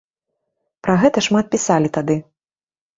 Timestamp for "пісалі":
1.55-1.95